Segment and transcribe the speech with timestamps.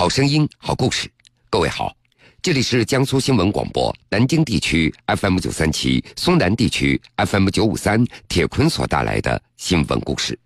[0.00, 1.06] 好声音，好故事。
[1.50, 1.94] 各位好，
[2.40, 10.38] 这里是江苏新闻广播南京地区 FM 九三七、松南地区 FM 九五三，铁坤所带来的新闻故事。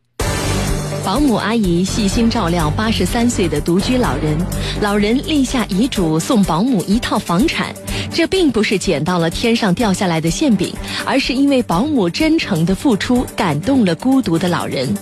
[1.04, 4.36] 保姆阿姨细心照料八十三岁的独居老人，
[4.80, 7.72] 老人立下遗嘱送保姆一套房产。
[8.12, 10.74] 这并不是捡到了天上掉下来的馅饼，
[11.06, 14.92] 而是因为保姆真诚的付出感动了孤独的老人。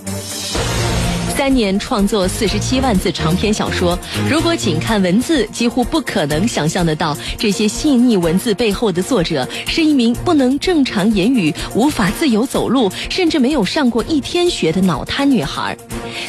[1.35, 3.97] 三年创作四十七万字长篇小说，
[4.29, 15.75] 如果仅看文字，几乎不可能想象得到这些细腻文字背后的作者是一名不能正常言语、无法自由走路，甚至没有上过一天学的脑瘫女孩。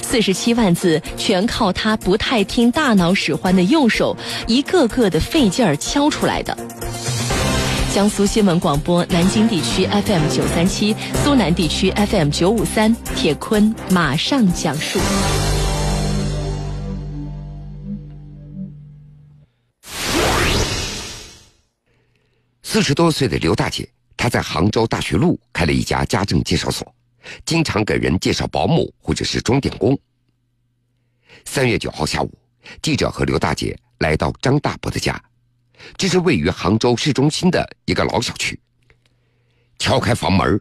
[0.01, 4.16] 四十七万字全靠她不太听大脑使唤的右手，
[4.47, 6.56] 一个个的费劲儿敲出来的。
[7.95, 14.98] 江苏新闻广播南京地区 FM 九三七，苏南地区 FM 九五三，铁坤马上讲述。
[22.64, 26.92] 四十多岁的刘大姐，她在杭州大学路开了一家家政介绍所，
[27.47, 29.97] 经常给人介绍保姆或者是钟点工。
[31.45, 32.36] 三月九号下午，
[32.83, 35.17] 记者和刘大姐来到张大伯的家。
[35.97, 38.58] 这是位于杭州市中心的一个老小区。
[39.78, 40.61] 敲开房门，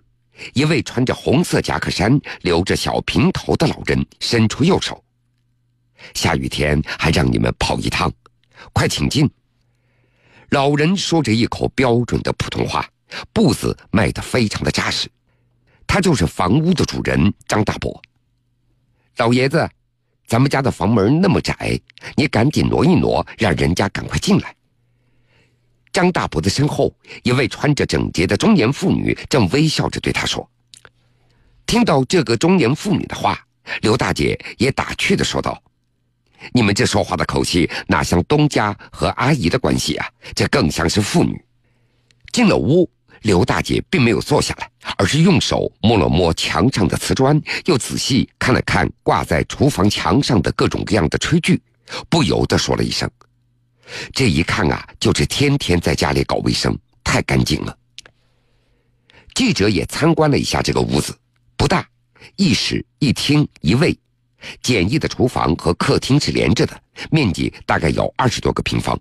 [0.53, 5.03] 一位穿着红色夹克衫、留着小平头的老人伸出右手
[6.13, 8.11] ：“下雨天还让你们跑一趟，
[8.73, 9.29] 快请进。”
[10.49, 12.87] 老人说着一口标准的普通话，
[13.31, 15.09] 步子迈得非常的扎实。
[15.87, 18.01] 他就是房屋的主人张大伯。
[19.17, 19.69] 老爷子，
[20.27, 21.79] 咱们家的房门那么窄，
[22.15, 24.55] 你赶紧挪一挪，让人家赶快进来。
[25.93, 30.49] 张大伯的身后，一位穿着整洁的中年妇女正微笑着对他说
[31.67, 33.39] ：“听到这个中年妇女的话，
[33.81, 35.61] 刘大姐也打趣的说道
[36.51, 40.09] ：‘你们这说话的口气，哪像东家和阿姨的关系啊？
[40.33, 41.39] 这更像是父女。’
[42.33, 42.89] 进了屋，
[43.21, 51.61] 刘大姐并没有坐下来，而是用手摸了摸墙上的瓷砖，又仔细看了看挂在厨房墙上的各种各样的炊具，
[52.09, 53.07] 不由得说了一声。”
[54.13, 57.77] 这一看啊，就是天天在家里搞卫生，太干净了。
[59.33, 61.17] 记者也参观了一下这个屋子，
[61.57, 61.87] 不大，
[62.35, 63.97] 一室一厅一卫，
[64.61, 68.99] 简易的厨房和客厅是连着的，面积大概有二十多个平方。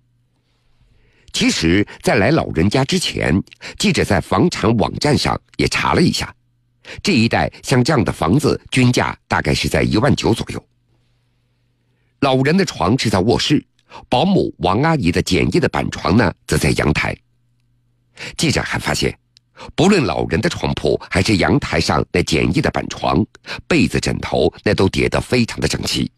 [1.33, 3.43] 其实，在来老人家之前，
[3.79, 6.35] 记者在房产网站上也查了一下，
[7.03, 10.67] 这一带像这样的房子均价大概是在一万九左右。
[12.21, 13.65] 老人的床是在卧室。
[14.09, 17.17] 保姆王阿姨的简易的板床呢，则在阳台。
[18.37, 19.17] 记者还发现，
[19.75, 23.25] 不论老人的床铺还是阳台上那简易的板床，
[23.67, 26.11] 被子枕头那都叠得非常的整齐。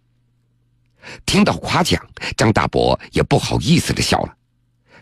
[1.26, 2.00] 听到夸奖，
[2.36, 4.34] 张大伯也不好意思的笑了。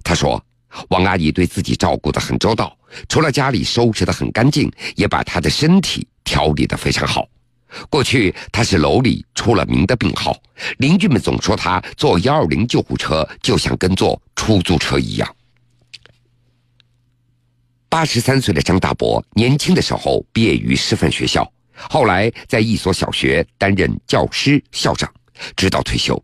[0.03, 0.45] 他说
[0.91, 2.77] ：“王阿姨对自己照顾的很周到，
[3.09, 7.29] 除了家里收拾的很干净，也把她的身体调理的非常好。”
[7.89, 10.37] 过去他是楼里出了名的病号，
[10.79, 15.37] 邻居们总说他坐幺二零救护车就像跟坐出租车一样。
[17.89, 25.13] 八十三岁的张大伯年轻的时候毕业于师范学校，后来在一所小学担任教师、校长，
[25.57, 26.23] 直到退休。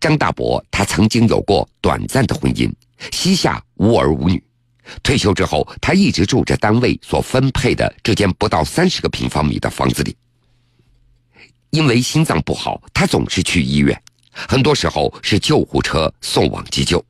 [0.00, 2.72] 张大伯他曾经有过短暂的婚姻，
[3.12, 4.42] 膝下无儿无女。
[5.02, 10.16] 退休之后，他一直住着单位所分配的这间不到三十个平方米的房子里。
[11.70, 17.04] 因为心脏不好，他总是去医院，很多时候是救护车送往急救。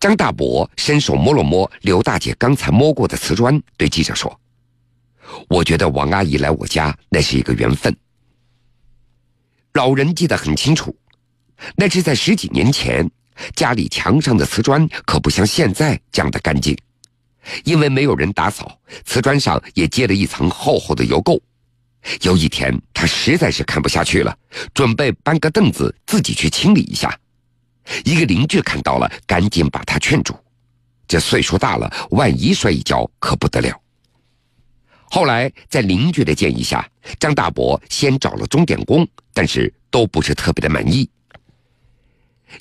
[0.00, 4.40] 张大伯伸手摸了摸刘大姐刚才摸过的瓷砖，对记者说
[5.48, 7.94] ：“我觉得王阿姨来我家那是一个缘分。”
[9.74, 10.96] 老人记得很清楚，
[11.76, 13.10] 那是在十几年前。
[13.54, 16.76] 家里墙上的瓷砖可不像现在这样的干净，
[17.64, 21.40] 因为没有人打扫，瓷砖上也结了一层厚厚的油垢。
[22.22, 24.36] 有一天，他实在是看不下去了，
[24.74, 27.16] 准备搬个凳子自己去清理一下。
[28.04, 30.34] 一个邻居看到了，赶紧把他劝住。
[31.06, 33.80] 这岁数大了，万一摔一跤可不得了。
[35.04, 36.88] 后来在邻居的建议下，
[37.20, 41.08] 张大伯先找了钟点工，但是都不是特别的满意。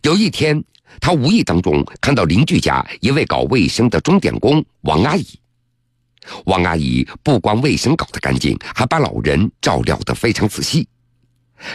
[0.04, 0.64] 有一天，
[1.00, 5.26] 他无意当中看到邻居家一位搞卫生的钟点工王阿姨。
[6.46, 10.88] 王阿姨不光卫生搞得干净，还把老人照料得非常仔细。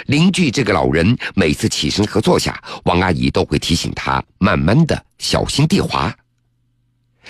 [0.07, 6.15] 邻居这个老人每次起身和坐下，王阿姨都会提醒他慢慢的小心地滑。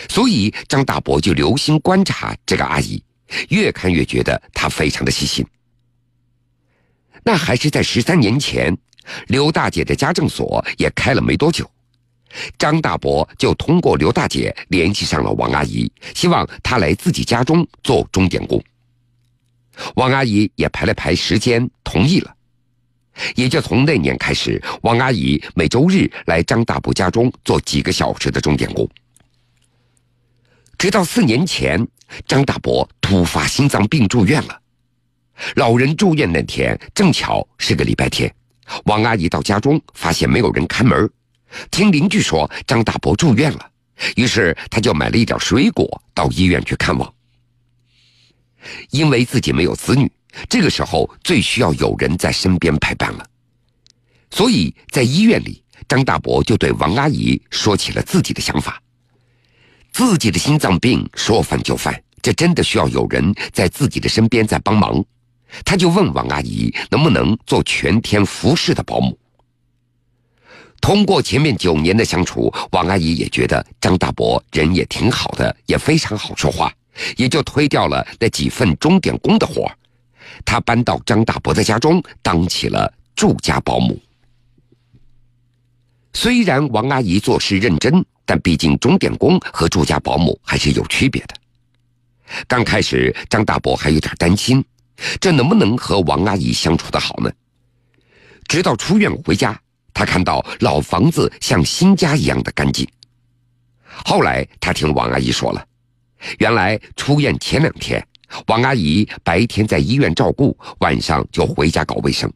[0.09, 3.03] 所以张大伯就留心观察这个阿姨，
[3.49, 5.45] 越看越觉得她非常的细心。
[7.25, 8.77] 那还是在十三年前。
[9.29, 11.69] 刘大姐的家政所也开了没多久，
[12.59, 18.63] 张大伯就通过刘大姐联系上了王阿姨，希望她来自己家中做钟点工。
[19.95, 22.35] 王阿姨也排了排时间，同意了。
[23.35, 28.87] 也就从那年开始，王阿姨每周日来张大伯家中做几个小时的钟点工。
[30.77, 31.87] 直到四年前，
[32.27, 34.61] 张大伯突发心脏病住院了。
[35.55, 38.35] 老人住院那天正巧是个礼拜天，
[38.85, 41.11] 王阿姨到家中发现没有人开门，
[41.71, 43.71] 听邻居说张大伯住院了，
[44.17, 47.13] 于是她就买了一点水果到医院去看望。
[48.91, 50.11] 因为自己没有子女，
[50.49, 53.25] 这个时候最需要有人在身边陪伴了，
[54.31, 58.83] 所以在医院里，张大伯就对王阿姨说起了自己的想法。
[59.93, 65.03] 自己的心脏病说犯就犯，这真的需要有人在自己的身边在帮忙。
[65.65, 69.19] 他就问王阿姨能不能做全天服侍的保姆。
[70.81, 76.73] 通过前面九年的相处，王阿姨也觉得张大伯人也挺好的，也非常好说话，
[77.17, 79.71] 也就推掉了那几份钟点工的活
[80.45, 84.01] 她搬到张大伯的家中当起了住家保姆。
[86.13, 91.35] 虽然王阿姨做事认真，但毕竟钟点工和住家保姆还是有区别的。
[92.47, 94.65] 刚开始，张大伯还有点担心。
[95.21, 97.31] 这能不能和王阿姨相处的好呢？
[98.49, 99.59] 直到出院回家，
[99.93, 102.87] 他看到老房子像新家一样的干净。
[104.05, 105.67] 后来他听王阿姨说了，
[106.39, 108.07] 原来出院前两天，
[108.47, 112.33] 王阿姨白天在医院照顾，晚上就回家搞卫生。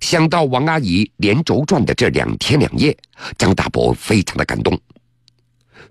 [0.00, 2.96] 想到王阿姨连轴转的这两天两夜，
[3.38, 4.78] 张大伯非常的感动。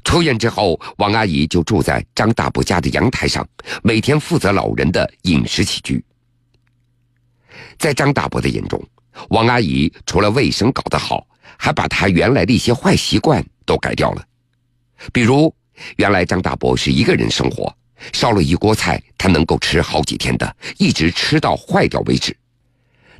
[0.05, 3.45] 出院之后，王阿姨就住在张大伯家的阳台上，
[3.83, 6.01] 每天负责老人的饮食起居。
[7.77, 8.81] 在张大伯的眼中，
[9.29, 14.23] 王阿姨除了卫生搞得好，还把他原来的一些坏习惯都改掉了。
[15.11, 15.53] 比如，
[15.97, 17.75] 原来张大伯是一个人生活，
[18.13, 22.33] 烧了一锅菜，他能够吃好几天的，一直吃到坏掉为止。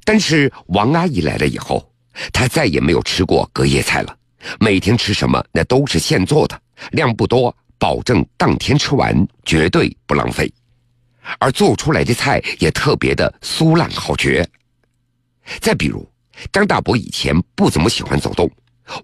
[0.05, 1.91] 但是王阿姨来了以后，
[2.31, 4.15] 他再也没有吃过隔夜菜了，
[4.59, 6.61] 每天吃什么那都是现做的。
[6.91, 10.51] 量不多，保证当天吃完，绝对不浪费。
[11.39, 14.47] 而做出来的菜也特别的酥烂好绝。
[15.59, 16.07] 再比如，
[16.51, 18.49] 张大伯以前不怎么喜欢走动，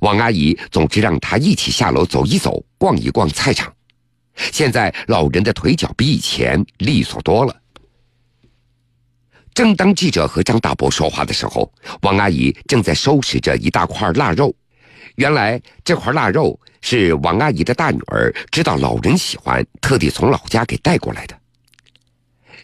[0.02, 3.74] 王阿姨总是让他一起下楼走一走，逛一逛菜场。
[4.36, 7.56] 现在老人的腿脚比以前利索多了。
[9.54, 11.72] 正当记者和张大伯说话的时候，
[12.04, 14.56] 王阿姨正在收拾着一大块腊肉。
[15.16, 21.38] 原来这块腊肉是王阿姨的大女儿知道老人喜欢，特地从老家给带过来的。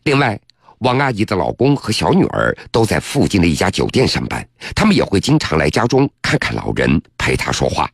[0.03, 0.39] 另外，
[0.79, 7.89] 王阿姨的老公和小女儿都在附近的一家酒店上班，他们也会经常来家中看看老人，陪他说话。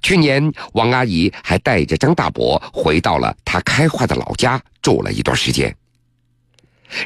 [0.00, 5.74] 去年，王阿姨还带着张大伯回到了他开化的老家住了一段时间。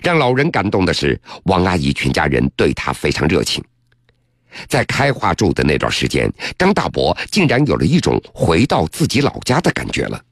[0.03, 3.65] 让老人感动的是，王阿姨全家人对他非常热情。
[4.69, 10.23] 在开化住的那段时间，张大伯竟然有了一种回到自己老家的感觉了。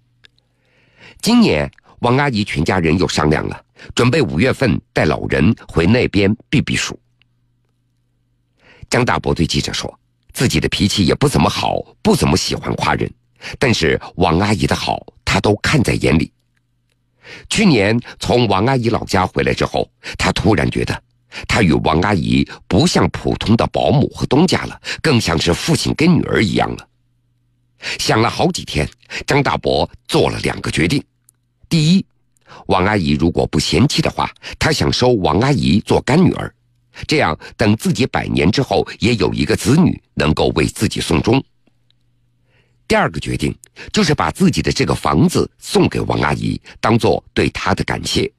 [1.20, 1.70] 今年，
[2.00, 3.64] 王阿姨全家人又商量了，
[3.94, 6.98] 准备五月份带老人回那边避避暑。
[8.90, 9.98] 张大伯对记者说
[10.32, 13.10] ：“自己的脾气也不怎么好，不怎么喜欢夸人，
[13.58, 16.30] 但是王阿姨的好，他都看在眼里。
[17.48, 21.02] 去年从王阿姨老家回来之后，他突然觉得。”
[21.48, 26.88] 他与王阿姨不像普通的保姆和东家了，更像是父亲跟女儿一样了。
[27.98, 28.88] 想了好几天，
[29.26, 31.02] 张大伯做了两个决定：
[31.68, 32.06] 第一，
[32.66, 36.54] 王阿姨如果不嫌弃的话，他想收王阿姨做干女儿，
[37.06, 41.42] 这样等自己百年之后，也有一个子女能够为自己送终。
[42.86, 43.54] 第二个决定
[43.92, 48.30] 就是把自己的这个房子送给王阿姨，当做对她的感谢。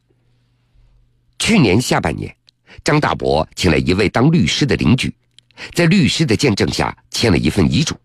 [1.38, 2.36] 去年下半年。
[2.86, 5.12] 张大伯请了一位当律师的邻居，
[5.74, 7.96] 在律师的见证下签了一份遗嘱。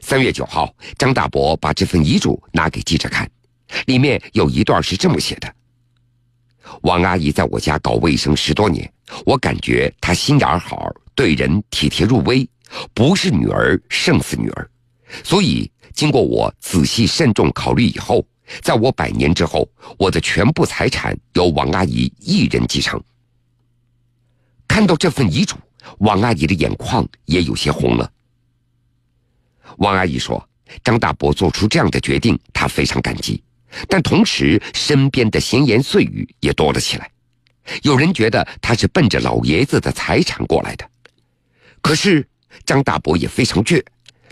[0.00, 3.26] 三月九号，张大伯把这份遗嘱拿给记者看，
[3.86, 5.50] 里面有一段是这么写的
[6.84, 8.92] ：“王阿姨在我家搞卫生十多年，
[9.24, 12.46] 我感觉她心眼好，对人体贴入微，
[12.92, 14.70] 不是女儿胜似女儿。
[15.24, 18.22] 所以经过我仔细慎重考虑以后，
[18.60, 23.02] 在我百年之后，我的全部财产由王阿姨一人继承。”
[24.78, 25.56] 看到这份遗嘱，
[25.98, 28.08] 王阿姨的眼眶也有些红了。
[29.78, 30.48] 王阿姨说
[30.84, 33.42] ：“张大伯做出这样的决定，她非常感激，
[33.88, 37.10] 但同时身边的闲言碎语也多了起来。
[37.82, 40.88] 有人觉得他是奔着老爷子的财产过来的。
[41.82, 42.24] 可是
[42.64, 43.84] 张大伯也非常倔，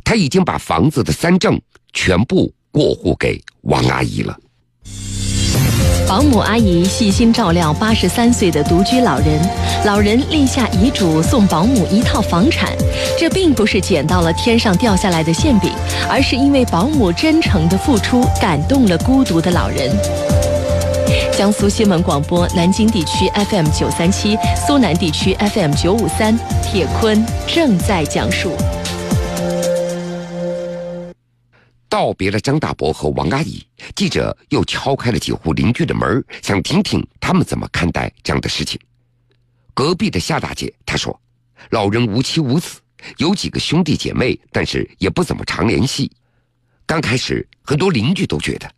[0.04, 1.60] 他已经把房子的三证
[1.92, 4.38] 全部过户给王阿姨了。
[6.08, 9.26] 保姆阿姨细心照料八十三岁的独居老人，
[9.84, 12.70] 老人立下遗嘱送保姆一套房产。
[13.18, 15.72] 这并不是捡到了天上掉下来的馅饼，
[16.08, 19.90] 而是因为保姆真诚的付出感动了孤独的老人。
[21.36, 28.52] 江苏新闻广播南京地区 FM 九三七，苏南地区 FM 九五三，铁坤正在讲述。
[31.96, 38.78] 道别了张大伯和王阿姨，记者又敲开了几户邻居的门，想听听他们怎么看待这样的事情。
[39.72, 41.18] 隔壁的夏大姐她说
[41.72, 42.80] ：“老人无妻无子，
[43.16, 46.12] 有几个兄弟姐妹，但是也不怎么常联系。
[46.84, 48.70] 刚开始，很多邻居都觉得，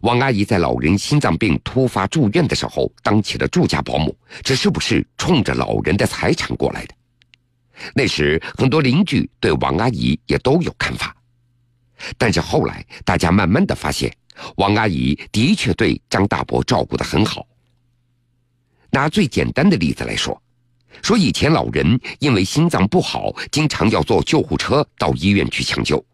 [0.00, 6.94] 王阿姨在老人心脏病突发住院的时候当起了住家保姆，这是不是冲着老人的财产过来的？
[7.94, 11.14] 那时，很多邻居对王阿姨也都有看法。”
[12.18, 14.14] 但是后来，大家慢慢的发现，
[14.56, 17.46] 王阿姨的确对张大伯照顾的很好。
[18.90, 20.40] 拿最简单的例子来说，
[21.02, 26.04] 说以前老人因为心脏不好，经常要坐救护车到医院去抢救。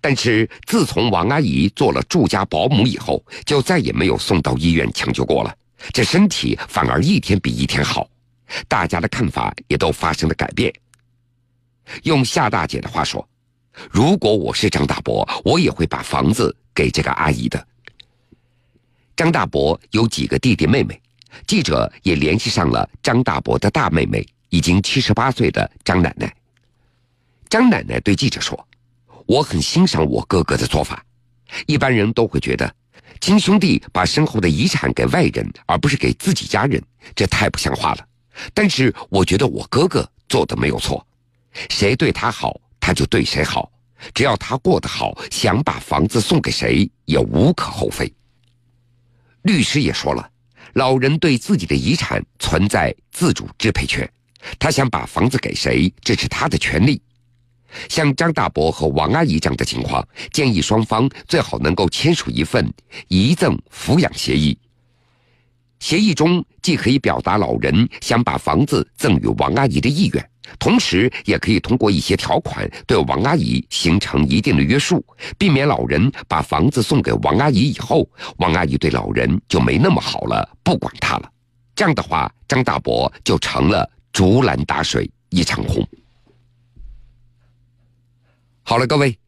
[0.00, 5.56] 但是自从王阿姨做了住家保姆以后，就再也没有送到医院抢救过了，
[5.92, 8.08] 这身体反而一天比一天好，
[8.68, 10.72] 大家的看法也都发生了改变。
[12.04, 13.28] 用夏大姐的话说。
[13.90, 17.66] 如果我是张大伯，我也会把房子给这个阿姨的。
[19.16, 21.00] 张大伯有几个弟弟妹妹，
[21.46, 26.34] 记者也联系上了张大伯的大妹妹，已经七十八岁的张奶奶。
[27.48, 28.66] 张奶奶对记者说
[29.26, 31.04] ：“我很欣赏我哥哥的做法。
[31.66, 32.74] 一般人都会觉得，
[33.20, 36.82] 亲兄弟把身后的遗产给外人，而不是给自己家人，
[37.14, 38.06] 这太不像话了。
[38.52, 41.06] 但是我觉得我哥哥做的没有错，
[41.70, 43.72] 谁对他好。”他就对谁好，
[44.12, 48.12] 只要他过得好，想把房子送给谁也无可厚非。
[49.40, 50.30] 律师也说了，
[50.74, 54.06] 老人对自己的遗产存在自主支配权，
[54.58, 57.00] 他想把房子给谁，这是他的权利。
[57.88, 62.70] 像张大伯和王阿姨这样的情况，建议双方最好能够签署一份
[63.08, 64.58] 遗赠抚养协议。
[65.80, 70.30] 协议中既可以表达老人想把房子赠与王阿姨的意愿。
[70.58, 75.04] 同时，也可以通过一些条款对王阿姨形成一定的约束，
[75.38, 81.30] 避免老人把房子送给王阿姨以后，王阿姨对老人就没那么好了，不管他了。
[81.74, 85.86] 这样的话，张大伯就成了竹篮打水一场空。
[88.62, 89.18] 好了，各位，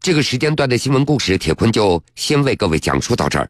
[0.00, 3.48] 这个时间段的新闻故事，铁坤就先为各位讲述到这儿。